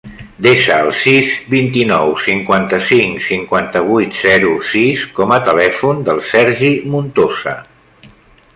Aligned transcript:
Desa 0.43 0.75
el 0.83 0.87
sis, 0.99 1.33
vint-i-nou, 1.53 2.13
cinquanta-cinc, 2.29 3.21
cinquanta-vuit, 3.27 4.17
zero, 4.23 4.55
sis 4.73 5.05
com 5.21 5.37
a 5.37 5.41
telèfon 5.51 6.03
del 6.09 6.23
Sergi 6.31 6.73
Montosa. 6.95 7.59